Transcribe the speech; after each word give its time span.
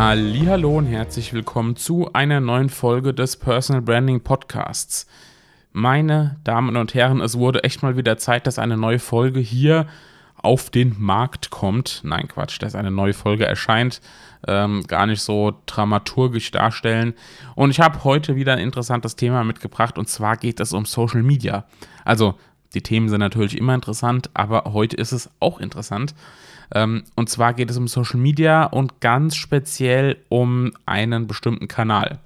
Hallo 0.00 0.78
und 0.78 0.86
herzlich 0.86 1.32
willkommen 1.32 1.74
zu 1.74 2.12
einer 2.12 2.38
neuen 2.38 2.68
Folge 2.68 3.12
des 3.12 3.36
Personal 3.36 3.82
Branding 3.82 4.20
Podcasts. 4.20 5.08
Meine 5.72 6.36
Damen 6.44 6.76
und 6.76 6.94
Herren, 6.94 7.20
es 7.20 7.36
wurde 7.36 7.64
echt 7.64 7.82
mal 7.82 7.96
wieder 7.96 8.16
Zeit, 8.16 8.46
dass 8.46 8.60
eine 8.60 8.76
neue 8.76 9.00
Folge 9.00 9.40
hier 9.40 9.88
auf 10.36 10.70
den 10.70 10.94
Markt 11.00 11.50
kommt. 11.50 12.02
Nein, 12.04 12.28
Quatsch, 12.28 12.62
dass 12.62 12.76
eine 12.76 12.92
neue 12.92 13.12
Folge 13.12 13.44
erscheint. 13.44 14.00
Ähm, 14.46 14.84
gar 14.86 15.06
nicht 15.06 15.20
so 15.20 15.60
dramaturgisch 15.66 16.52
darstellen. 16.52 17.14
Und 17.56 17.70
ich 17.70 17.80
habe 17.80 18.04
heute 18.04 18.36
wieder 18.36 18.52
ein 18.52 18.60
interessantes 18.60 19.16
Thema 19.16 19.42
mitgebracht 19.42 19.98
und 19.98 20.08
zwar 20.08 20.36
geht 20.36 20.60
es 20.60 20.72
um 20.72 20.84
Social 20.84 21.24
Media. 21.24 21.64
Also, 22.04 22.36
die 22.72 22.82
Themen 22.82 23.08
sind 23.08 23.18
natürlich 23.18 23.58
immer 23.58 23.74
interessant, 23.74 24.30
aber 24.32 24.62
heute 24.72 24.94
ist 24.94 25.10
es 25.10 25.28
auch 25.40 25.58
interessant. 25.58 26.14
Ähm, 26.74 27.04
und 27.14 27.28
zwar 27.28 27.54
geht 27.54 27.70
es 27.70 27.76
um 27.76 27.88
Social 27.88 28.20
Media 28.20 28.64
und 28.64 29.00
ganz 29.00 29.36
speziell 29.36 30.16
um 30.28 30.72
einen 30.86 31.26
bestimmten 31.26 31.68
Kanal. 31.68 32.18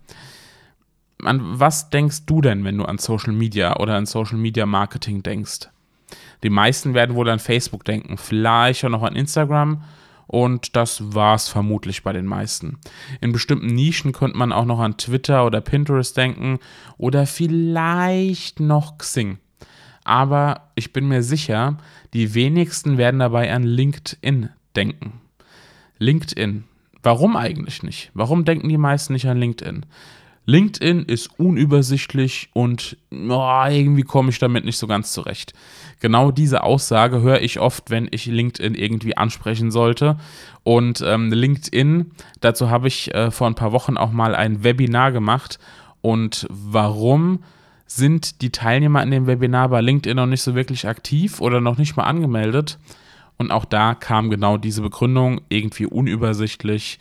An 1.23 1.41
was 1.43 1.91
denkst 1.91 2.27
du 2.27 2.41
denn, 2.41 2.65
wenn 2.65 2.79
du 2.79 2.85
an 2.85 2.99
Social 2.99 3.33
Media 3.33 3.77
oder 3.77 3.95
an 3.95 4.07
Social 4.07 4.39
Media 4.39 4.67
Marketing 4.67 5.23
denkst? 5.23 5.69
Die 6.43 6.51
meisten 6.51 6.95
werden 6.95 7.15
wohl 7.15 7.29
an 7.29 7.39
Facebook 7.39 7.85
denken, 7.85 8.19
vielleicht 8.19 8.85
auch 8.85 8.89
noch 8.91 9.05
an 9.05 9.15
Instagram 9.15 9.85
und 10.27 10.77
das 10.77 11.15
war 11.15 11.37
es 11.37 11.49
vermutlich 11.49 12.03
bei 12.03 12.13
den 12.13 12.27
meisten. 12.27 12.79
In 13.21 13.33
bestimmten 13.33 13.67
Nischen 13.67 14.13
könnte 14.13 14.37
man 14.37 14.53
auch 14.53 14.65
noch 14.65 14.81
an 14.81 14.97
Twitter 14.97 15.47
oder 15.47 15.61
Pinterest 15.61 16.17
denken 16.17 16.59
oder 16.99 17.27
vielleicht 17.27 18.59
noch 18.59 18.99
Xing 18.99 19.39
aber 20.05 20.69
ich 20.75 20.93
bin 20.93 21.09
mir 21.09 21.23
sicher, 21.23 21.77
die 22.13 22.35
wenigsten 22.35 22.99
werden 22.99 23.21
dabei 23.21 23.53
an 23.53 23.63
LinkedIn 23.63 24.49
denken. 24.77 25.21
LinkedIn. 25.99 26.65
Warum 27.03 27.37
eigentlich 27.37 27.83
nicht? 27.83 28.11
Warum 28.15 28.45
denken 28.45 28.69
die 28.69 28.79
meisten 28.79 29.13
nicht 29.13 29.27
an 29.27 29.39
LinkedIn? 29.39 29.87
LinkedIn 30.45 31.05
ist 31.05 31.39
unübersichtlich 31.39 32.51
und 32.53 32.97
oh, 33.13 33.65
irgendwie 33.69 34.03
komme 34.03 34.31
ich 34.31 34.41
damit 34.41 34.65
nicht 34.65 34.77
so 34.77 34.89
ganz 34.89 35.13
zurecht. 35.13 35.53
Genau 36.01 36.33
diese 36.33 36.65
Aussage 36.65 37.23
höre 37.23 37.43
ich 37.43 37.61
oft, 37.61 37.91
wenn 37.91 38.09
ich 38.11 38.27
LinkedIn 38.27 38.75
irgendwie 38.75 39.17
ansprechen 39.17 39.71
sollte. 39.71 40.17
Und 40.65 41.01
ähm, 41.07 41.33
LinkedIn, 41.33 42.11
dazu 42.41 42.71
habe 42.71 42.89
ich 42.89 43.15
äh, 43.15 43.31
vor 43.31 43.47
ein 43.47 43.55
paar 43.55 43.71
Wochen 43.71 43.97
auch 43.97 44.11
mal 44.11 44.35
ein 44.35 44.65
Webinar 44.65 45.13
gemacht. 45.13 45.61
Und 46.01 46.47
warum 46.51 47.45
sind 47.97 48.43
die 48.43 48.51
Teilnehmer 48.51 49.03
in 49.03 49.11
dem 49.11 49.27
Webinar 49.27 49.69
bei 49.69 49.81
LinkedIn 49.81 50.17
noch 50.17 50.27
nicht 50.27 50.43
so 50.43 50.55
wirklich 50.55 50.87
aktiv 50.87 51.41
oder 51.41 51.61
noch 51.61 51.79
nicht 51.79 51.97
mal 51.97 52.05
angemeldet. 52.05 52.79
Und 53.39 53.51
auch 53.51 53.65
da 53.65 53.95
kam 53.95 54.31
genau 54.31 54.57
diese 54.57 54.83
Begründung, 54.83 55.41
irgendwie 55.49 55.87
unübersichtlich, 55.87 56.99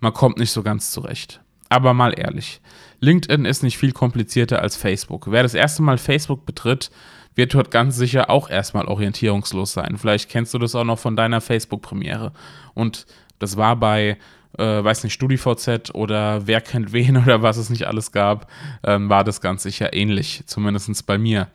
man 0.00 0.12
kommt 0.12 0.38
nicht 0.38 0.50
so 0.50 0.62
ganz 0.62 0.90
zurecht. 0.90 1.40
Aber 1.68 1.94
mal 1.94 2.18
ehrlich, 2.18 2.60
LinkedIn 3.00 3.44
ist 3.44 3.62
nicht 3.62 3.78
viel 3.78 3.92
komplizierter 3.92 4.60
als 4.60 4.76
Facebook. 4.76 5.30
Wer 5.30 5.42
das 5.42 5.54
erste 5.54 5.82
Mal 5.82 5.98
Facebook 5.98 6.44
betritt, 6.44 6.90
wird 7.34 7.54
dort 7.54 7.70
ganz 7.70 7.96
sicher 7.96 8.28
auch 8.30 8.50
erstmal 8.50 8.86
orientierungslos 8.86 9.72
sein. 9.72 9.96
Vielleicht 9.96 10.28
kennst 10.28 10.52
du 10.54 10.58
das 10.58 10.74
auch 10.74 10.84
noch 10.84 10.98
von 10.98 11.16
deiner 11.16 11.40
Facebook-Premiere. 11.40 12.32
Und 12.74 13.06
das 13.38 13.56
war 13.56 13.76
bei 13.76 14.18
äh, 14.58 14.84
weiß 14.84 15.04
nicht, 15.04 15.14
StudiVZ 15.14 15.94
oder 15.94 16.46
Wer 16.46 16.60
kennt 16.60 16.92
wen 16.92 17.16
oder 17.22 17.42
was 17.42 17.56
es 17.56 17.70
nicht 17.70 17.86
alles 17.86 18.12
gab, 18.12 18.50
ähm, 18.84 19.08
war 19.08 19.24
das 19.24 19.40
ganz 19.40 19.62
sicher 19.62 19.92
ähnlich, 19.92 20.42
zumindest 20.46 21.06
bei 21.06 21.18
mir. 21.18 21.48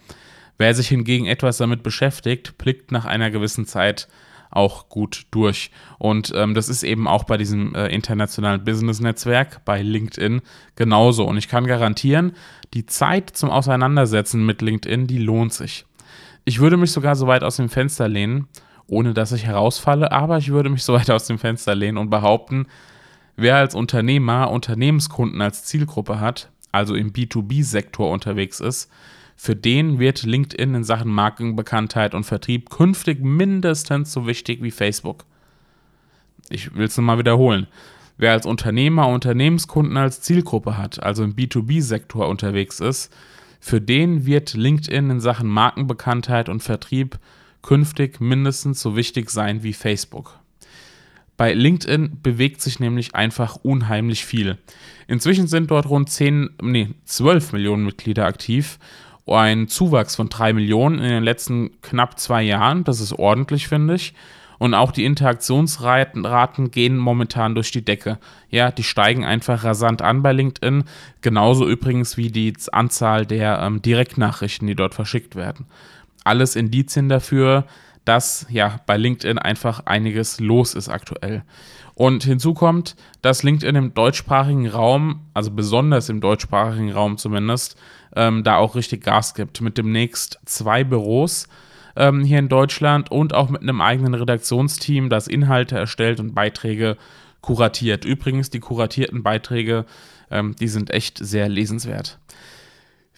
Wer 0.57 0.73
sich 0.73 0.87
hingegen 0.87 1.27
etwas 1.27 1.57
damit 1.57 1.83
beschäftigt, 1.83 2.57
blickt 2.57 2.91
nach 2.91 3.05
einer 3.05 3.29
gewissen 3.29 3.65
Zeit 3.65 4.07
auch 4.49 4.89
gut 4.89 5.25
durch. 5.31 5.71
Und 5.99 6.33
ähm, 6.35 6.53
das 6.53 6.69
ist 6.69 6.83
eben 6.83 7.07
auch 7.07 7.25
bei 7.25 7.37
diesem 7.37 7.75
äh, 7.75 7.87
internationalen 7.87 8.63
Business-Netzwerk, 8.63 9.63
bei 9.65 9.81
LinkedIn, 9.81 10.41
genauso. 10.75 11.25
Und 11.25 11.37
ich 11.37 11.47
kann 11.47 11.67
garantieren, 11.67 12.33
die 12.73 12.85
Zeit 12.85 13.31
zum 13.31 13.49
Auseinandersetzen 13.49 14.45
mit 14.45 14.61
LinkedIn, 14.61 15.05
die 15.05 15.19
lohnt 15.19 15.53
sich. 15.53 15.85
Ich 16.45 16.59
würde 16.59 16.77
mich 16.77 16.91
sogar 16.91 17.15
so 17.15 17.27
weit 17.27 17.43
aus 17.43 17.57
dem 17.57 17.69
Fenster 17.69 18.07
lehnen 18.07 18.47
ohne 18.87 19.13
dass 19.13 19.31
ich 19.31 19.45
herausfalle, 19.45 20.11
aber 20.11 20.37
ich 20.37 20.49
würde 20.49 20.69
mich 20.69 20.83
so 20.83 20.93
weit 20.93 21.09
aus 21.09 21.27
dem 21.27 21.39
Fenster 21.39 21.75
lehnen 21.75 21.97
und 21.97 22.09
behaupten, 22.09 22.67
wer 23.35 23.57
als 23.57 23.75
Unternehmer 23.75 24.51
Unternehmenskunden 24.51 25.41
als 25.41 25.65
Zielgruppe 25.65 26.19
hat, 26.19 26.49
also 26.71 26.95
im 26.95 27.11
B2B-Sektor 27.11 28.09
unterwegs 28.11 28.59
ist, 28.59 28.89
für 29.35 29.55
den 29.55 29.99
wird 29.99 30.23
LinkedIn 30.23 30.73
in 30.73 30.83
Sachen 30.83 31.11
Markenbekanntheit 31.11 32.15
und 32.15 32.23
Vertrieb 32.23 32.71
künftig 32.71 33.23
mindestens 33.23 34.11
so 34.11 34.25
wichtig 34.25 34.63
wie 34.63 34.71
Facebook. 34.71 35.25
Ich 36.49 36.73
will 36.73 36.87
es 36.87 36.97
nochmal 36.97 37.19
wiederholen. 37.19 37.67
Wer 38.17 38.31
als 38.31 38.47
Unternehmer 38.47 39.07
Unternehmenskunden 39.09 39.95
als 39.95 40.21
Zielgruppe 40.21 40.75
hat, 40.75 41.03
also 41.03 41.23
im 41.23 41.35
B2B-Sektor 41.35 42.27
unterwegs 42.27 42.79
ist, 42.79 43.13
für 43.59 43.79
den 43.79 44.25
wird 44.25 44.55
LinkedIn 44.55 45.09
in 45.11 45.19
Sachen 45.19 45.47
Markenbekanntheit 45.47 46.49
und 46.49 46.63
Vertrieb 46.63 47.19
künftig 47.62 48.19
mindestens 48.19 48.81
so 48.81 48.95
wichtig 48.95 49.29
sein 49.29 49.63
wie 49.63 49.73
Facebook. 49.73 50.40
Bei 51.38 51.53
LinkedIn 51.53 52.19
bewegt 52.23 52.62
sich 52.62 52.79
nämlich 52.79 53.13
einfach 53.13 53.57
unheimlich 53.62 54.25
viel. 54.25 54.57
Inzwischen 55.07 55.47
sind 55.47 55.69
dort 55.69 55.88
rund 55.88 56.09
10, 56.09 56.50
nee, 56.63 56.90
12 57.06 57.53
Millionen 57.53 57.85
Mitglieder 57.85 58.25
aktiv. 58.25 58.79
Ein 59.28 59.68
Zuwachs 59.68 60.16
von 60.16 60.29
3 60.29 60.53
Millionen 60.53 61.00
in 61.00 61.09
den 61.09 61.23
letzten 61.23 61.79
knapp 61.81 62.19
zwei 62.19 62.41
Jahren. 62.41 62.84
Das 62.84 63.00
ist 63.00 63.13
ordentlich, 63.13 63.68
finde 63.68 63.95
ich. 63.95 64.13
Und 64.57 64.74
auch 64.74 64.91
die 64.91 65.06
Interaktionsraten 65.06 66.72
gehen 66.72 66.97
momentan 66.97 67.53
durch 67.53 67.69
die 67.69 67.85
Decke. 67.85 68.18
Ja, 68.50 68.72
die 68.72 68.84
steigen 68.84 69.24
einfach 69.24 69.63
rasant 69.63 70.01
an 70.01 70.24
bei 70.24 70.31
LinkedIn. 70.31 70.85
Genauso 71.22 71.69
übrigens 71.69 72.18
wie 72.18 72.31
die 72.31 72.53
Anzahl 72.72 73.28
der 73.28 73.59
ähm, 73.62 73.84
Direktnachrichten, 73.84 74.66
die 74.68 74.75
dort 74.75 74.95
verschickt 74.95 75.35
werden 75.35 75.68
alles 76.27 76.55
Indizien 76.55 77.09
dafür, 77.09 77.65
dass 78.05 78.45
ja 78.49 78.79
bei 78.85 78.95
LinkedIn 78.95 79.38
einfach 79.38 79.85
einiges 79.85 80.39
los 80.39 80.75
ist 80.75 80.89
aktuell. 80.89 81.43
Und 81.93 82.23
hinzu 82.23 82.53
kommt, 82.53 82.95
dass 83.21 83.43
LinkedIn 83.43 83.75
im 83.75 83.93
deutschsprachigen 83.93 84.67
Raum, 84.67 85.21
also 85.33 85.51
besonders 85.51 86.09
im 86.09 86.21
deutschsprachigen 86.21 86.91
Raum 86.91 87.17
zumindest, 87.17 87.75
ähm, 88.15 88.43
da 88.43 88.57
auch 88.57 88.75
richtig 88.75 89.03
Gas 89.03 89.33
gibt. 89.33 89.61
Mit 89.61 89.77
demnächst 89.77 90.39
zwei 90.45 90.83
Büros 90.83 91.47
ähm, 91.95 92.23
hier 92.23 92.39
in 92.39 92.49
Deutschland 92.49 93.11
und 93.11 93.33
auch 93.33 93.49
mit 93.49 93.61
einem 93.61 93.81
eigenen 93.81 94.13
Redaktionsteam, 94.13 95.09
das 95.09 95.27
Inhalte 95.27 95.75
erstellt 95.75 96.19
und 96.19 96.35
Beiträge 96.35 96.97
kuratiert. 97.41 98.05
Übrigens, 98.05 98.49
die 98.51 98.59
kuratierten 98.59 99.23
Beiträge, 99.23 99.85
ähm, 100.29 100.55
die 100.59 100.67
sind 100.67 100.91
echt 100.91 101.17
sehr 101.17 101.49
lesenswert. 101.49 102.19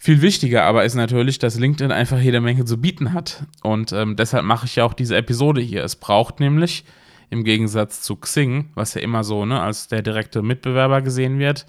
Viel 0.02 0.22
wichtiger 0.22 0.64
aber 0.64 0.86
ist 0.86 0.94
natürlich, 0.94 1.38
dass 1.38 1.58
LinkedIn 1.58 1.92
einfach 1.92 2.18
jede 2.18 2.40
Menge 2.40 2.64
zu 2.64 2.80
bieten 2.80 3.12
hat. 3.12 3.44
Und 3.62 3.92
ähm, 3.92 4.16
deshalb 4.16 4.46
mache 4.46 4.64
ich 4.64 4.76
ja 4.76 4.84
auch 4.84 4.94
diese 4.94 5.14
Episode 5.14 5.60
hier. 5.60 5.84
Es 5.84 5.94
braucht 5.94 6.40
nämlich, 6.40 6.86
im 7.28 7.44
Gegensatz 7.44 8.00
zu 8.00 8.16
Xing, 8.16 8.70
was 8.74 8.94
ja 8.94 9.02
immer 9.02 9.24
so 9.24 9.44
ne, 9.44 9.60
als 9.60 9.88
der 9.88 10.00
direkte 10.00 10.40
Mitbewerber 10.40 11.02
gesehen 11.02 11.38
wird, 11.38 11.66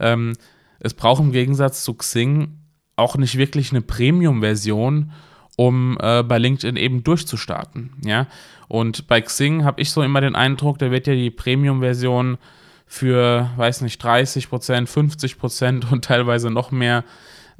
ähm, 0.00 0.32
es 0.80 0.92
braucht 0.92 1.22
im 1.22 1.30
Gegensatz 1.30 1.84
zu 1.84 1.94
Xing 1.94 2.58
auch 2.96 3.16
nicht 3.16 3.38
wirklich 3.38 3.70
eine 3.70 3.82
Premium-Version, 3.82 5.12
um 5.56 5.98
äh, 6.00 6.24
bei 6.24 6.38
LinkedIn 6.38 6.74
eben 6.74 7.04
durchzustarten. 7.04 7.92
Ja? 8.04 8.26
Und 8.66 9.06
bei 9.06 9.20
Xing 9.20 9.62
habe 9.62 9.80
ich 9.80 9.92
so 9.92 10.02
immer 10.02 10.20
den 10.20 10.34
Eindruck, 10.34 10.80
da 10.80 10.90
wird 10.90 11.06
ja 11.06 11.14
die 11.14 11.30
Premium-Version 11.30 12.38
für, 12.86 13.50
weiß 13.56 13.82
nicht, 13.82 14.04
30%, 14.04 14.48
50% 14.88 15.92
und 15.92 16.04
teilweise 16.04 16.50
noch 16.50 16.72
mehr 16.72 17.04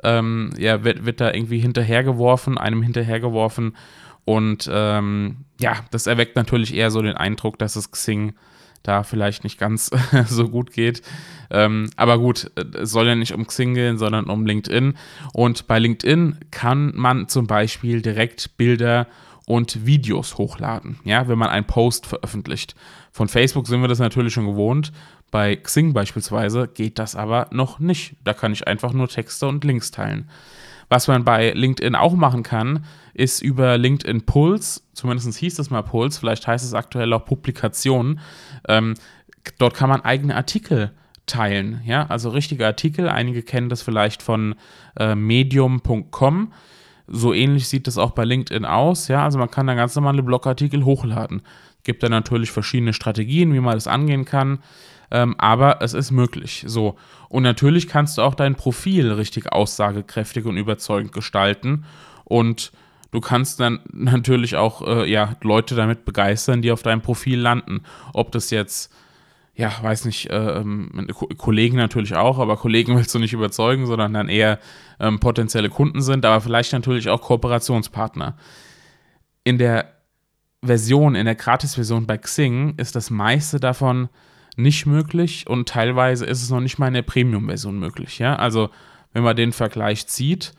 ähm, 0.02 0.50
ja, 0.58 0.84
wird, 0.84 1.04
wird 1.04 1.20
da 1.20 1.32
irgendwie 1.32 1.58
hinterhergeworfen, 1.58 2.58
einem 2.58 2.82
hinterhergeworfen. 2.82 3.76
Und 4.24 4.68
ähm, 4.72 5.38
ja, 5.60 5.76
das 5.90 6.06
erweckt 6.06 6.36
natürlich 6.36 6.74
eher 6.74 6.90
so 6.90 7.00
den 7.02 7.16
Eindruck, 7.16 7.58
dass 7.58 7.76
es 7.76 7.90
Xing 7.90 8.34
da 8.82 9.02
vielleicht 9.02 9.44
nicht 9.44 9.58
ganz 9.58 9.90
so 10.26 10.48
gut 10.48 10.72
geht. 10.72 11.02
Ähm, 11.50 11.90
aber 11.96 12.18
gut, 12.18 12.50
es 12.74 12.90
soll 12.90 13.06
ja 13.06 13.14
nicht 13.14 13.32
um 13.32 13.46
Xing 13.46 13.74
gehen, 13.74 13.98
sondern 13.98 14.26
um 14.26 14.46
LinkedIn. 14.46 14.94
Und 15.32 15.66
bei 15.66 15.78
LinkedIn 15.78 16.36
kann 16.50 16.92
man 16.94 17.28
zum 17.28 17.46
Beispiel 17.46 18.02
direkt 18.02 18.56
Bilder 18.56 19.06
und 19.48 19.86
Videos 19.86 20.36
hochladen, 20.36 21.00
ja, 21.04 21.26
wenn 21.26 21.38
man 21.38 21.48
einen 21.48 21.66
Post 21.66 22.06
veröffentlicht. 22.06 22.74
Von 23.10 23.28
Facebook 23.28 23.66
sind 23.66 23.80
wir 23.80 23.88
das 23.88 23.98
natürlich 23.98 24.34
schon 24.34 24.44
gewohnt. 24.44 24.92
Bei 25.30 25.56
Xing 25.56 25.94
beispielsweise 25.94 26.68
geht 26.68 26.98
das 26.98 27.16
aber 27.16 27.48
noch 27.50 27.78
nicht. 27.78 28.16
Da 28.24 28.34
kann 28.34 28.52
ich 28.52 28.68
einfach 28.68 28.92
nur 28.92 29.08
Texte 29.08 29.46
und 29.46 29.64
Links 29.64 29.90
teilen. 29.90 30.28
Was 30.90 31.08
man 31.08 31.24
bei 31.24 31.52
LinkedIn 31.52 31.94
auch 31.94 32.14
machen 32.14 32.42
kann, 32.42 32.84
ist 33.14 33.40
über 33.40 33.78
LinkedIn 33.78 34.26
Pulse, 34.26 34.82
zumindest 34.92 35.34
hieß 35.38 35.58
es 35.58 35.70
mal 35.70 35.82
Pulse, 35.82 36.20
vielleicht 36.20 36.46
heißt 36.46 36.64
es 36.64 36.74
aktuell 36.74 37.12
auch 37.14 37.24
Publikation. 37.24 38.20
Ähm, 38.68 38.94
dort 39.56 39.74
kann 39.74 39.88
man 39.88 40.02
eigene 40.02 40.36
Artikel 40.36 40.92
teilen, 41.24 41.80
ja, 41.86 42.06
also 42.06 42.28
richtige 42.28 42.66
Artikel. 42.66 43.08
Einige 43.08 43.42
kennen 43.42 43.70
das 43.70 43.80
vielleicht 43.80 44.22
von 44.22 44.56
äh, 44.98 45.14
medium.com. 45.14 46.52
So 47.08 47.32
ähnlich 47.32 47.68
sieht 47.68 47.86
das 47.86 47.98
auch 47.98 48.10
bei 48.10 48.24
LinkedIn 48.24 48.64
aus, 48.64 49.08
ja, 49.08 49.24
also 49.24 49.38
man 49.38 49.50
kann 49.50 49.66
da 49.66 49.74
ganz 49.74 49.94
normale 49.94 50.22
Blogartikel 50.22 50.84
hochladen. 50.84 51.42
Gibt 51.84 52.02
da 52.02 52.08
natürlich 52.08 52.50
verschiedene 52.50 52.92
Strategien, 52.92 53.54
wie 53.54 53.60
man 53.60 53.74
das 53.74 53.86
angehen 53.86 54.24
kann 54.24 54.58
ähm, 55.10 55.34
aber 55.38 55.80
es 55.80 55.94
ist 55.94 56.10
möglich. 56.10 56.64
So. 56.66 56.96
Und 57.28 57.42
natürlich 57.42 57.88
kannst 57.88 58.18
du 58.18 58.22
auch 58.22 58.34
dein 58.34 58.54
Profil 58.54 59.12
richtig 59.12 59.52
aussagekräftig 59.52 60.44
und 60.44 60.56
überzeugend 60.56 61.12
gestalten. 61.12 61.84
Und 62.24 62.72
du 63.10 63.20
kannst 63.20 63.60
dann 63.60 63.80
natürlich 63.92 64.56
auch 64.56 64.86
äh, 64.86 65.10
ja, 65.10 65.36
Leute 65.42 65.74
damit 65.74 66.04
begeistern, 66.04 66.62
die 66.62 66.72
auf 66.72 66.82
deinem 66.82 67.02
Profil 67.02 67.40
landen. 67.40 67.82
Ob 68.12 68.32
das 68.32 68.50
jetzt, 68.50 68.92
ja, 69.58 69.72
weiß 69.82 70.04
nicht, 70.04 70.30
äh, 70.30 70.60
ähm, 70.60 71.08
Kollegen 71.36 71.76
natürlich 71.76 72.14
auch, 72.14 72.38
aber 72.38 72.56
Kollegen 72.56 72.96
willst 72.96 73.12
du 73.14 73.18
nicht 73.18 73.32
überzeugen, 73.32 73.86
sondern 73.86 74.14
dann 74.14 74.28
eher 74.28 74.60
ähm, 75.00 75.18
potenzielle 75.18 75.68
Kunden 75.68 76.00
sind, 76.00 76.24
aber 76.24 76.40
vielleicht 76.40 76.72
natürlich 76.72 77.08
auch 77.08 77.20
Kooperationspartner. 77.20 78.36
In 79.42 79.58
der 79.58 79.92
Version, 80.64 81.16
in 81.16 81.24
der 81.24 81.34
Gratis-Version 81.34 82.06
bei 82.06 82.18
Xing 82.18 82.74
ist 82.76 82.94
das 82.94 83.10
meiste 83.10 83.58
davon 83.58 84.08
nicht 84.56 84.86
möglich 84.86 85.46
und 85.48 85.68
teilweise 85.68 86.24
ist 86.24 86.42
es 86.42 86.50
noch 86.50 86.60
nicht 86.60 86.78
mal 86.78 86.88
in 86.88 86.94
der 86.94 87.02
Premium-Version 87.02 87.80
möglich. 87.80 88.20
Ja? 88.20 88.36
Also, 88.36 88.70
wenn 89.12 89.24
man 89.24 89.34
den 89.34 89.52
Vergleich 89.52 90.06
zieht, 90.06 90.52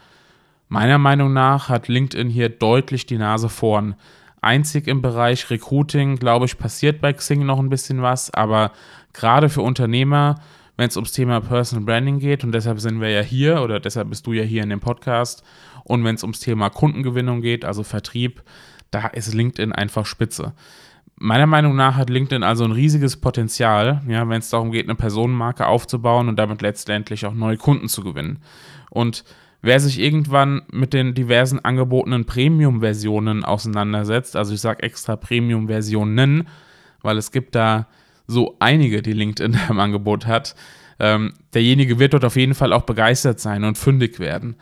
meiner 0.68 0.98
Meinung 0.98 1.32
nach 1.32 1.70
hat 1.70 1.88
LinkedIn 1.88 2.30
hier 2.30 2.50
deutlich 2.50 3.06
die 3.06 3.18
Nase 3.18 3.48
vorn. 3.48 3.96
Einzig 4.42 4.88
im 4.88 5.02
Bereich 5.02 5.50
Recruiting, 5.50 6.16
glaube 6.16 6.46
ich, 6.46 6.58
passiert 6.58 7.02
bei 7.02 7.14
Xing 7.14 7.46
noch 7.46 7.60
ein 7.60 7.70
bisschen 7.70 8.02
was, 8.02 8.34
aber 8.34 8.72
gerade 9.14 9.50
für 9.50 9.62
Unternehmer, 9.62 10.36
wenn 10.78 10.88
es 10.88 10.96
ums 10.96 11.12
Thema 11.12 11.42
Personal 11.42 11.86
Branding 11.86 12.20
geht, 12.20 12.44
und 12.44 12.54
deshalb 12.54 12.80
sind 12.80 13.02
wir 13.02 13.10
ja 13.10 13.22
hier 13.22 13.62
oder 13.62 13.80
deshalb 13.80 14.10
bist 14.10 14.26
du 14.28 14.34
ja 14.34 14.44
hier 14.44 14.64
in 14.64 14.70
dem 14.70 14.80
Podcast, 14.80 15.44
und 15.84 16.04
wenn 16.04 16.16
es 16.16 16.24
ums 16.24 16.40
Thema 16.40 16.70
Kundengewinnung 16.70 17.42
geht, 17.42 17.66
also 17.66 17.84
Vertrieb, 17.84 18.44
da 18.92 19.08
ist 19.08 19.34
LinkedIn 19.34 19.72
einfach 19.72 20.06
spitze. 20.06 20.54
Meiner 21.16 21.48
Meinung 21.48 21.76
nach 21.76 21.96
hat 21.96 22.10
LinkedIn 22.10 22.44
also 22.44 22.64
ein 22.64 22.72
riesiges 22.72 23.18
Potenzial, 23.18 24.02
ja, 24.08 24.28
wenn 24.30 24.40
es 24.40 24.50
darum 24.50 24.72
geht, 24.72 24.86
eine 24.86 24.96
Personenmarke 24.96 25.68
aufzubauen 25.68 26.30
und 26.30 26.38
damit 26.38 26.62
letztendlich 26.62 27.26
auch 27.26 27.34
neue 27.34 27.58
Kunden 27.58 27.90
zu 27.90 28.04
gewinnen. 28.04 28.40
Und 28.90 29.26
wer 29.62 29.80
sich 29.80 30.00
irgendwann 30.00 30.62
mit 30.72 30.94
den 30.94 31.14
diversen 31.14 31.64
angebotenen 31.64 32.26
Premium-Versionen 32.26 33.44
auseinandersetzt, 33.44 34.36
also 34.36 34.54
ich 34.54 34.62
sage 34.62 34.84
extra 34.84 35.16
Premium-Versionen, 35.16 36.48
weil 37.02 37.18
es 37.18 37.32
gibt 37.32 37.56
da 37.56 37.88
so 38.28 38.56
einige, 38.60 39.02
die 39.02 39.14
LinkedIn 39.14 39.58
im 39.70 39.80
Angebot 39.80 40.28
hat, 40.28 40.56
ähm, 41.00 41.34
derjenige 41.54 42.00
wird 42.00 42.14
dort 42.14 42.26
auf 42.26 42.36
jeden 42.36 42.56
Fall 42.56 42.74
auch 42.74 42.84
begeistert 42.84 43.40
sein 43.40 43.64
und 43.64 43.78
fündig 43.78 44.20
werden. 44.20 44.56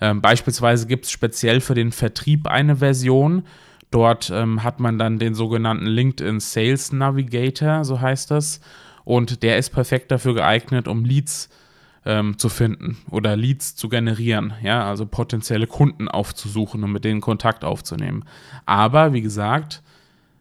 Ähm, 0.00 0.20
beispielsweise 0.20 0.86
gibt 0.86 1.04
es 1.04 1.10
speziell 1.10 1.60
für 1.60 1.74
den 1.74 1.92
Vertrieb 1.92 2.46
eine 2.46 2.76
Version, 2.76 3.44
Dort 3.92 4.30
ähm, 4.30 4.64
hat 4.64 4.80
man 4.80 4.98
dann 4.98 5.18
den 5.18 5.34
sogenannten 5.34 5.84
LinkedIn 5.84 6.40
Sales 6.40 6.92
Navigator, 6.92 7.84
so 7.84 8.00
heißt 8.00 8.30
das. 8.30 8.60
Und 9.04 9.42
der 9.42 9.58
ist 9.58 9.68
perfekt 9.70 10.10
dafür 10.10 10.34
geeignet, 10.34 10.88
um 10.88 11.04
Leads 11.04 11.50
ähm, 12.04 12.38
zu 12.38 12.48
finden 12.48 12.98
oder 13.10 13.36
Leads 13.36 13.76
zu 13.76 13.88
generieren, 13.88 14.54
ja, 14.62 14.84
also 14.84 15.06
potenzielle 15.06 15.66
Kunden 15.66 16.08
aufzusuchen 16.08 16.82
und 16.84 16.92
mit 16.92 17.04
denen 17.04 17.20
Kontakt 17.20 17.64
aufzunehmen. 17.64 18.24
Aber 18.66 19.12
wie 19.12 19.22
gesagt, 19.22 19.82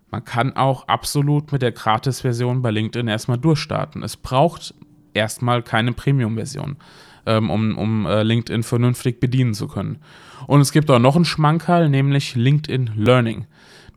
man 0.09 0.25
kann 0.25 0.55
auch 0.55 0.87
absolut 0.87 1.51
mit 1.51 1.61
der 1.61 1.71
Gratis-Version 1.71 2.61
bei 2.61 2.71
LinkedIn 2.71 3.07
erstmal 3.07 3.37
durchstarten. 3.37 4.03
Es 4.03 4.17
braucht 4.17 4.73
erstmal 5.13 5.61
keine 5.61 5.93
Premium-Version 5.93 6.77
ähm, 7.25 7.49
um, 7.49 7.77
um 7.77 8.05
äh, 8.05 8.23
LinkedIn 8.23 8.63
vernünftig 8.63 9.19
bedienen 9.19 9.53
zu 9.53 9.67
können. 9.67 9.99
Und 10.47 10.61
es 10.61 10.71
gibt 10.71 10.89
auch 10.89 10.99
noch 10.99 11.15
einen 11.15 11.25
Schmankerl, 11.25 11.89
nämlich 11.89 12.35
LinkedIn 12.35 12.91
Learning. 12.95 13.45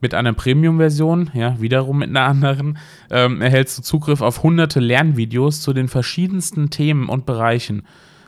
Mit 0.05 0.13
einer 0.13 0.35
Premium-Version, 0.35 1.31
ja, 1.33 1.59
wiederum 1.63 2.01
mit 2.01 2.11
einer 2.11 2.25
anderen, 2.25 2.77
ähm, 3.11 3.41
erhältst 3.41 3.79
du 3.79 3.83
Zugriff 3.83 4.21
auf 4.21 4.43
hunderte 4.43 4.79
Lernvideos 4.79 5.63
zu 5.63 5.73
den 5.73 5.89
verschiedensten 5.89 6.69
Themen 6.69 7.09
und 7.09 7.25
Bereichen. 7.25 7.85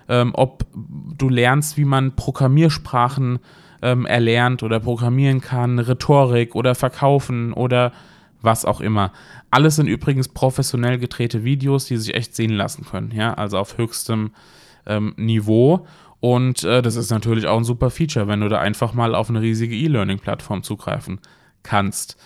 Ähm, 0.09 0.31
ob 0.33 0.65
du 0.73 1.29
lernst, 1.29 1.77
wie 1.77 1.85
man 1.85 2.17
Programmiersprachen 2.17 3.41
ähm, 3.83 4.07
erlernt 4.07 4.63
oder 4.63 4.81
programmieren 4.81 5.43
kann, 5.43 5.79
Rhetorik 5.79 6.55
oder 6.55 6.75
Verkaufen 6.75 7.53
oder 7.53 7.93
was 8.41 8.65
auch 8.65 8.81
immer. 8.81 9.13
Alles 9.51 9.77
sind 9.77 9.87
übrigens 9.87 10.29
professionell 10.29 10.97
gedrehte 10.97 11.45
Videos, 11.45 11.85
die 11.85 11.99
sich 11.99 12.15
echt 12.15 12.35
sehen 12.35 12.53
lassen 12.53 12.87
können, 12.87 13.13
ja, 13.15 13.35
also 13.35 13.59
auf 13.59 13.77
höchstem 13.77 14.31
ähm, 14.87 15.13
Niveau. 15.19 15.87
Und 16.21 16.65
äh, 16.65 16.81
das 16.81 16.97
ist 16.97 17.11
natürlich 17.11 17.47
auch 17.47 17.59
ein 17.59 17.65
super 17.65 17.91
Feature, 17.91 18.29
wenn 18.29 18.41
du 18.41 18.49
da 18.49 18.61
einfach 18.61 18.95
mal 18.95 19.15
auf 19.15 19.29
eine 19.29 19.43
riesige 19.43 19.77
E-Learning-Plattform 19.77 20.63
zugreifen 20.63 21.21
kannst. 21.67 22.17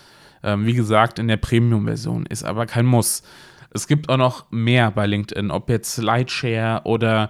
Ähm, 0.43 0.65
wie 0.65 0.73
gesagt, 0.73 1.19
in 1.19 1.27
der 1.27 1.37
Premium-Version 1.37 2.25
ist 2.25 2.43
aber 2.43 2.65
kein 2.65 2.85
Muss. 2.85 3.23
Es 3.73 3.87
gibt 3.87 4.09
auch 4.09 4.17
noch 4.17 4.45
mehr 4.51 4.91
bei 4.91 5.07
LinkedIn, 5.07 5.51
ob 5.51 5.69
jetzt 5.69 5.95
Slideshare 5.95 6.81
oder 6.85 7.29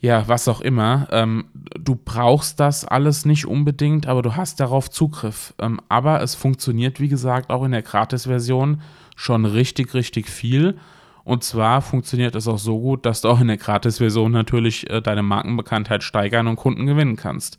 ja, 0.00 0.26
was 0.26 0.48
auch 0.48 0.62
immer. 0.62 1.08
Ähm, 1.10 1.44
du 1.78 1.94
brauchst 1.94 2.58
das 2.58 2.86
alles 2.86 3.26
nicht 3.26 3.46
unbedingt, 3.46 4.06
aber 4.06 4.22
du 4.22 4.34
hast 4.34 4.58
darauf 4.58 4.90
Zugriff. 4.90 5.52
Ähm, 5.58 5.78
aber 5.88 6.22
es 6.22 6.34
funktioniert, 6.34 7.00
wie 7.00 7.08
gesagt, 7.08 7.50
auch 7.50 7.64
in 7.64 7.72
der 7.72 7.82
Gratis-Version 7.82 8.80
schon 9.14 9.44
richtig, 9.44 9.92
richtig 9.92 10.30
viel. 10.30 10.78
Und 11.22 11.44
zwar 11.44 11.82
funktioniert 11.82 12.34
es 12.34 12.48
auch 12.48 12.58
so 12.58 12.80
gut, 12.80 13.04
dass 13.04 13.20
du 13.20 13.28
auch 13.28 13.40
in 13.40 13.48
der 13.48 13.58
Gratis-Version 13.58 14.32
natürlich 14.32 14.88
äh, 14.88 15.02
deine 15.02 15.22
Markenbekanntheit 15.22 16.02
steigern 16.02 16.46
und 16.46 16.56
Kunden 16.56 16.86
gewinnen 16.86 17.16
kannst. 17.16 17.58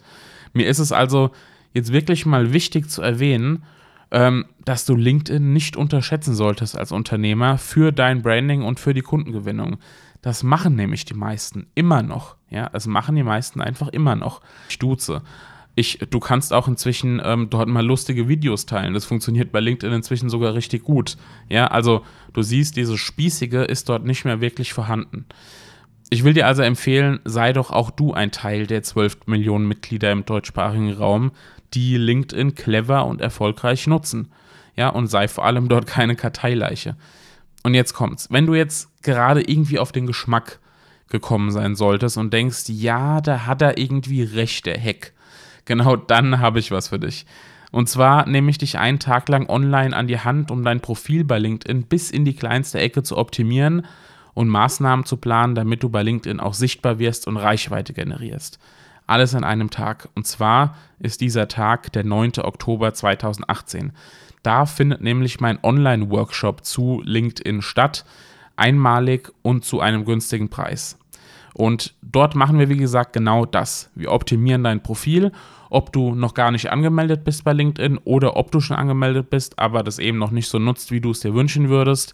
Mir 0.54 0.68
ist 0.68 0.80
es 0.80 0.92
also 0.92 1.30
jetzt 1.74 1.94
wirklich 1.94 2.26
mal 2.26 2.54
wichtig 2.54 2.90
zu 2.90 3.02
erwähnen, 3.02 3.64
ähm, 4.12 4.46
dass 4.66 4.86
du 4.86 4.96
LinkedIn 4.96 5.54
nicht 5.54 5.78
unterschätzen 5.78 6.36
solltest 6.36 6.78
als 6.78 6.92
Unternehmer 6.92 7.58
für 7.58 7.92
dein 7.92 8.22
Branding 8.22 8.64
und 8.64 8.80
für 8.80 8.94
die 8.94 9.02
Kundengewinnung. 9.02 9.78
Das 10.22 10.44
machen 10.44 10.76
nämlich 10.76 11.06
die 11.06 11.14
meisten 11.14 11.68
immer 11.74 12.04
noch. 12.04 12.36
Ja, 12.50 12.70
das 12.70 12.86
machen 12.86 13.16
die 13.16 13.24
meisten 13.24 13.62
einfach 13.62 13.88
immer 13.88 14.16
noch. 14.16 14.42
Ich 14.70 14.78
duze. 14.78 15.24
Ich, 15.74 16.00
du 16.10 16.20
kannst 16.20 16.52
auch 16.52 16.68
inzwischen 16.68 17.22
ähm, 17.24 17.50
dort 17.50 17.70
mal 17.70 17.86
lustige 17.86 18.28
Videos 18.28 18.66
teilen. 18.66 18.94
Das 18.94 19.06
funktioniert 19.06 19.54
bei 19.54 19.62
LinkedIn 19.62 19.96
inzwischen 19.96 20.30
sogar 20.30 20.54
richtig 20.54 20.84
gut. 20.84 21.18
Ja, 21.48 21.68
also 21.68 22.04
du 22.34 22.42
siehst, 22.42 22.76
dieses 22.76 23.00
Spießige 23.00 23.64
ist 23.64 23.88
dort 23.88 24.06
nicht 24.06 24.26
mehr 24.26 24.42
wirklich 24.42 24.74
vorhanden. 24.74 25.26
Ich 26.10 26.26
will 26.26 26.34
dir 26.34 26.46
also 26.46 26.62
empfehlen, 26.62 27.22
sei 27.24 27.54
doch 27.54 27.72
auch 27.72 27.90
du 27.90 28.14
ein 28.14 28.32
Teil 28.32 28.68
der 28.68 28.84
12 28.84 29.28
Millionen 29.28 29.66
Mitglieder 29.66 30.12
im 30.12 30.26
deutschsprachigen 30.26 30.92
Raum, 30.92 31.32
die 31.74 31.98
LinkedIn 31.98 32.56
clever 32.56 33.06
und 33.06 33.22
erfolgreich 33.22 33.88
nutzen. 33.88 34.32
Ja, 34.76 34.90
und 34.90 35.08
sei 35.08 35.28
vor 35.28 35.46
allem 35.46 35.68
dort 35.68 35.88
keine 35.88 36.16
Karteileiche. 36.16 36.96
Und 37.64 37.74
jetzt 37.74 37.94
kommt's. 37.94 38.28
Wenn 38.32 38.48
du 38.48 38.56
jetzt 38.56 38.90
gerade 39.04 39.42
irgendwie 39.42 39.80
auf 39.80 39.92
den 39.92 40.08
Geschmack 40.08 40.60
gekommen 41.10 41.52
sein 41.52 41.76
solltest 41.76 42.18
und 42.18 42.34
denkst, 42.34 42.70
ja, 42.70 43.22
da 43.22 43.46
hat 43.46 43.62
er 43.62 43.78
irgendwie 43.78 44.24
recht, 44.24 44.66
der 44.66 44.82
Hack 44.82 45.14
genau 45.66 45.96
dann 45.96 46.40
habe 46.40 46.60
ich 46.60 46.72
was 46.72 46.90
für 46.90 47.00
dich. 47.00 47.26
Und 47.72 47.88
zwar 47.88 48.28
nehme 48.28 48.52
ich 48.52 48.58
dich 48.58 48.78
einen 48.78 49.00
Tag 49.00 49.30
lang 49.30 49.48
online 49.48 49.96
an 49.96 50.08
die 50.08 50.20
Hand, 50.20 50.52
um 50.52 50.64
dein 50.64 50.82
Profil 50.82 51.24
bei 51.24 51.40
LinkedIn 51.40 51.84
bis 51.84 52.12
in 52.12 52.26
die 52.26 52.36
kleinste 52.36 52.80
Ecke 52.80 53.04
zu 53.04 53.18
optimieren 53.18 53.86
und 54.34 54.50
Maßnahmen 54.50 55.06
zu 55.06 55.18
planen, 55.18 55.56
damit 55.56 55.82
du 55.84 55.90
bei 55.90 56.04
LinkedIn 56.04 56.40
auch 56.40 56.54
sichtbar 56.54 57.00
wirst 57.00 57.28
und 57.28 57.38
Reichweite 57.38 57.94
generierst. 57.94 58.60
Alles 59.12 59.36
an 59.36 59.44
einem 59.44 59.70
Tag. 59.70 60.08
Und 60.16 60.26
zwar 60.26 60.78
ist 61.00 61.20
dieser 61.20 61.50
Tag 61.50 61.92
der 61.92 62.06
9. 62.06 62.32
Oktober 62.44 62.94
2018. 62.94 63.92
Da 64.42 64.66
findet 64.66 65.02
nämlich 65.02 65.42
mein 65.42 65.62
Online-Workshop 65.62 66.64
zu 66.64 67.02
LinkedIn 67.04 67.62
statt, 67.62 68.06
einmalig 68.56 69.30
und 69.42 69.66
zu 69.66 69.82
einem 69.82 70.06
günstigen 70.06 70.48
Preis. 70.48 70.98
Und 71.54 71.94
dort 72.02 72.36
machen 72.36 72.58
wir, 72.58 72.70
wie 72.70 72.78
gesagt, 72.78 73.12
genau 73.12 73.46
das. 73.46 73.90
Wir 73.96 74.14
optimieren 74.14 74.64
dein 74.64 74.82
Profil, 74.82 75.34
ob 75.70 75.92
du 75.92 76.16
noch 76.16 76.34
gar 76.34 76.52
nicht 76.52 76.72
angemeldet 76.72 77.26
bist 77.26 77.44
bei 77.44 77.52
LinkedIn 77.52 77.98
oder 78.06 78.38
ob 78.38 78.50
du 78.54 78.62
schon 78.62 78.78
angemeldet 78.78 79.30
bist, 79.30 79.60
aber 79.60 79.84
das 79.84 80.00
eben 80.00 80.20
noch 80.20 80.32
nicht 80.32 80.48
so 80.48 80.58
nutzt, 80.58 80.90
wie 80.90 81.02
du 81.02 81.12
es 81.12 81.20
dir 81.20 81.34
wünschen 81.34 81.68
würdest. 81.68 82.14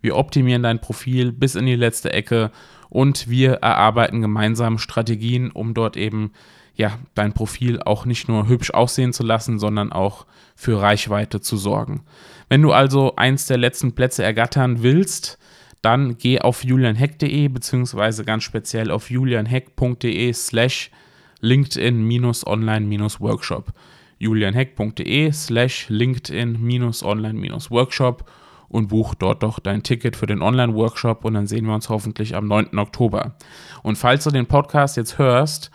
Wir 0.00 0.16
optimieren 0.16 0.64
dein 0.64 0.80
Profil 0.80 1.30
bis 1.30 1.54
in 1.54 1.66
die 1.66 1.76
letzte 1.76 2.12
Ecke 2.12 2.50
und 2.94 3.28
wir 3.28 3.54
erarbeiten 3.54 4.20
gemeinsam 4.20 4.78
Strategien, 4.78 5.50
um 5.50 5.74
dort 5.74 5.96
eben 5.96 6.30
ja, 6.76 7.00
dein 7.14 7.32
Profil 7.32 7.82
auch 7.82 8.06
nicht 8.06 8.28
nur 8.28 8.46
hübsch 8.46 8.70
aussehen 8.70 9.12
zu 9.12 9.24
lassen, 9.24 9.58
sondern 9.58 9.90
auch 9.90 10.26
für 10.54 10.80
Reichweite 10.80 11.40
zu 11.40 11.56
sorgen. 11.56 12.04
Wenn 12.48 12.62
du 12.62 12.70
also 12.70 13.16
eins 13.16 13.46
der 13.46 13.58
letzten 13.58 13.96
Plätze 13.96 14.22
ergattern 14.22 14.84
willst, 14.84 15.40
dann 15.82 16.18
geh 16.18 16.40
auf 16.40 16.62
julianheck.de 16.62 17.48
beziehungsweise 17.48 18.24
ganz 18.24 18.44
speziell 18.44 18.92
auf 18.92 19.10
julianheck.de 19.10 20.32
slash 20.32 20.92
LinkedIn-Online-Workshop. 21.40 23.72
julianheck.de 24.18 25.32
slash 25.32 25.88
LinkedIn-Online-Workshop 25.88 28.24
und 28.68 28.88
buch 28.88 29.14
dort 29.14 29.42
doch 29.42 29.58
dein 29.58 29.82
Ticket 29.82 30.16
für 30.16 30.26
den 30.26 30.42
Online-Workshop 30.42 31.24
und 31.24 31.34
dann 31.34 31.46
sehen 31.46 31.66
wir 31.66 31.74
uns 31.74 31.88
hoffentlich 31.88 32.34
am 32.34 32.46
9. 32.46 32.78
Oktober. 32.78 33.34
Und 33.82 33.96
falls 33.96 34.24
du 34.24 34.30
den 34.30 34.46
Podcast 34.46 34.96
jetzt 34.96 35.18
hörst 35.18 35.70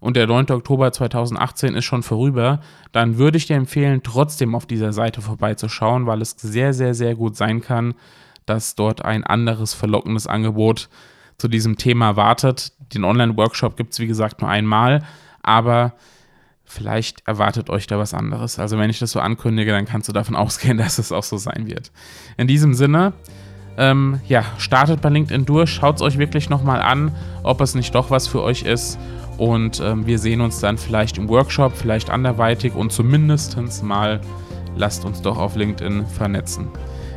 und 0.00 0.16
der 0.16 0.26
9. 0.26 0.50
Oktober 0.50 0.92
2018 0.92 1.74
ist 1.74 1.84
schon 1.84 2.02
vorüber, 2.02 2.60
dann 2.92 3.18
würde 3.18 3.38
ich 3.38 3.46
dir 3.46 3.56
empfehlen, 3.56 4.02
trotzdem 4.02 4.54
auf 4.54 4.66
dieser 4.66 4.92
Seite 4.92 5.22
vorbeizuschauen, 5.22 6.06
weil 6.06 6.20
es 6.20 6.30
sehr, 6.30 6.74
sehr, 6.74 6.94
sehr 6.94 7.14
gut 7.14 7.36
sein 7.36 7.60
kann, 7.60 7.94
dass 8.46 8.74
dort 8.74 9.04
ein 9.04 9.24
anderes 9.24 9.74
verlockendes 9.74 10.26
Angebot 10.26 10.88
zu 11.38 11.48
diesem 11.48 11.76
Thema 11.76 12.16
wartet. 12.16 12.72
Den 12.94 13.04
Online-Workshop 13.04 13.76
gibt 13.76 13.92
es, 13.92 14.00
wie 14.00 14.06
gesagt, 14.06 14.40
nur 14.40 14.50
einmal, 14.50 15.04
aber 15.42 15.94
vielleicht 16.72 17.26
erwartet 17.26 17.70
euch 17.70 17.86
da 17.86 17.98
was 17.98 18.14
anderes. 18.14 18.58
Also 18.58 18.78
wenn 18.78 18.90
ich 18.90 18.98
das 18.98 19.12
so 19.12 19.20
ankündige, 19.20 19.72
dann 19.72 19.84
kannst 19.84 20.08
du 20.08 20.12
davon 20.12 20.36
ausgehen, 20.42 20.78
dass 20.78 20.98
es 20.98 21.12
auch 21.12 21.22
so 21.22 21.36
sein 21.36 21.66
wird. 21.66 21.92
In 22.36 22.46
diesem 22.46 22.74
Sinne, 22.74 23.12
ähm, 23.76 24.20
ja, 24.28 24.44
startet 24.58 25.00
bei 25.00 25.08
LinkedIn 25.08 25.46
durch, 25.46 25.70
schaut 25.70 25.96
es 25.96 26.02
euch 26.02 26.18
wirklich 26.18 26.50
nochmal 26.50 26.80
an, 26.82 27.14
ob 27.42 27.60
es 27.60 27.74
nicht 27.74 27.94
doch 27.94 28.10
was 28.10 28.26
für 28.26 28.42
euch 28.42 28.62
ist. 28.62 28.98
Und 29.38 29.80
ähm, 29.80 30.06
wir 30.06 30.18
sehen 30.18 30.40
uns 30.40 30.60
dann 30.60 30.76
vielleicht 30.76 31.18
im 31.18 31.28
Workshop, 31.28 31.74
vielleicht 31.74 32.10
anderweitig 32.10 32.74
und 32.74 32.92
zumindest 32.92 33.56
mal 33.82 34.20
lasst 34.76 35.04
uns 35.04 35.22
doch 35.22 35.38
auf 35.38 35.56
LinkedIn 35.56 36.06
vernetzen. 36.06 36.68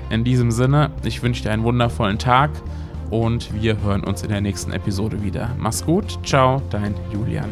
In 0.09 0.23
diesem 0.23 0.51
Sinne, 0.51 0.91
ich 1.03 1.21
wünsche 1.23 1.43
dir 1.43 1.51
einen 1.51 1.63
wundervollen 1.63 2.17
Tag 2.17 2.51
und 3.09 3.53
wir 3.53 3.81
hören 3.81 4.03
uns 4.03 4.23
in 4.23 4.29
der 4.29 4.41
nächsten 4.41 4.71
Episode 4.71 5.23
wieder. 5.23 5.51
Mach's 5.57 5.85
gut, 5.85 6.19
ciao, 6.23 6.61
dein 6.69 6.95
Julian. 7.11 7.49